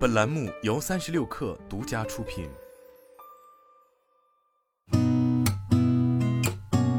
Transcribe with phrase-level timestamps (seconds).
[0.00, 2.48] 本栏目由三十六氪独家出品。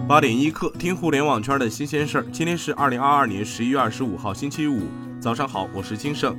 [0.07, 2.25] 八点一刻，听互联网圈的新鲜事儿。
[2.31, 4.83] 今天是二零二二年十一月二十五号，星期五，
[5.19, 6.37] 早上好，我是金盛。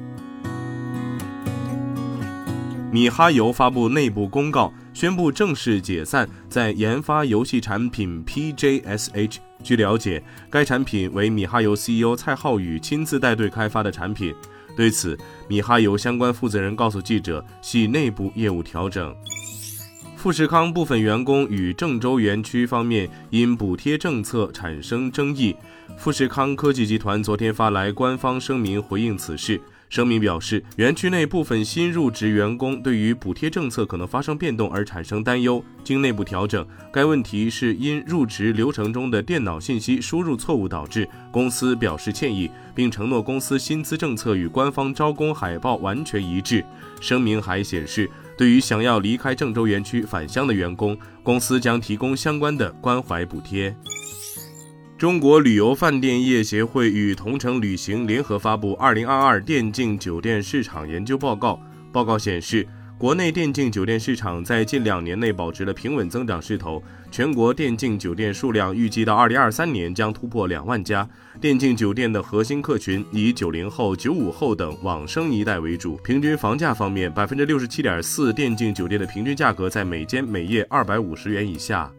[2.92, 9.38] 米哈游发布内部公告，宣布正式解散在研发游戏产品 PJSH。
[9.64, 14.32] 据了解，该产品为米哈游 CEO 蔡浩宇亲自带队开发的产品。
[14.76, 15.18] 对此，
[15.48, 19.14] 米哈游相关负责人告诉记者，系内部业务调整。
[20.16, 25.54] 富士康部分员工与郑州园区方面因补贴政策产生争议，
[25.96, 29.60] 富士康科技集团昨天发来官方声明回应此事。
[29.92, 35.62] 声明表示，园区内部分新入职员工对于补贴政策可能发生变动而产生担忧。
[35.84, 41.06] 经内部调整，该问题是因入职流程中的电脑信息输入错误导致。
[41.30, 46.64] 公司表示歉意，并承诺公司薪资政策与官方招工海报完全一致。
[46.98, 53.76] 声明还显示，对于想要离开郑州园区返乡的员工，公司将提供相关的关怀补贴。
[55.02, 61.54] 中国旅游饭店业协会与同程旅行联合发布《二零二二电竞酒店市场研究报告》。
[61.90, 62.64] 报告显示，
[62.96, 66.80] 国内电竞酒店市场在近两年内保持了平稳增长势头。
[67.10, 71.04] 全国电竞酒店数量预计到二零二三年将突破两万家。
[71.40, 75.96] 电竞酒店的核心客群以九零后、九五后等网生一代为主。
[76.04, 81.90] 平均房价方面，百分之六十七点四电竞酒店的平均价格在每间每夜二百五十元以下。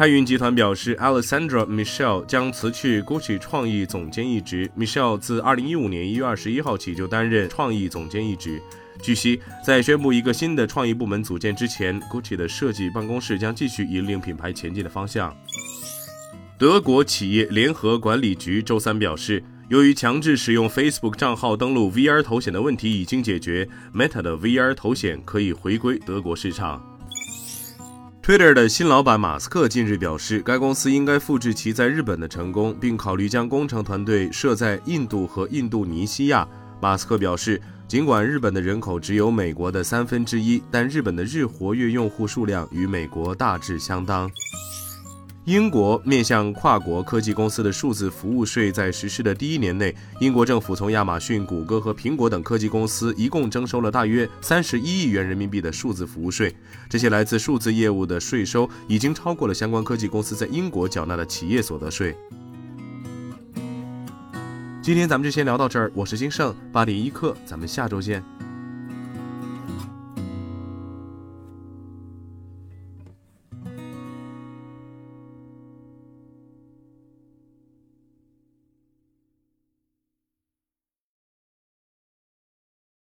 [0.00, 4.66] 开云集团表示，Alessandra Michelle 将辞去 Gucci 创意总监一职。
[4.74, 8.62] Michelle 自2015年1月21号起就担任创意总监一职。
[9.02, 15.36] 据悉，在宣布一个新的创意部门组建之前，Gucci 的设计办公室将继续引领品牌前进的方向。
[16.56, 26.89] 德国企业联合管理局周三表示，由于强制使用 Facebook 账号登录 VR 头显的问题已经解决，Meta 的 VR 头显可以回归德国市场。
[28.30, 36.46] Twitter 的新老板马斯克近日表示，该公司应该复制其在日本的成功，并考虑将工程团队设在印度和印度尼西亚。
[36.80, 44.30] 马斯克表示，尽管日本的人口只有美国的三分之一，但日本的日活跃用户数量与美国大致相当。
[45.50, 56.54] 英国面向跨国科技公司的数字服务税在实施的第一年内，英国政府从亚马逊、谷歌和苹果等科技公司一共征收了大约三十一亿元人民币的数字服务税。
[56.88, 62.14] 这些来自数字业务的税收已经超过了相关科技公司在英国缴纳的企业所得税。
[64.80, 68.22] 今天咱们就先聊到这儿，我是金盛八点一刻，咱们下周见。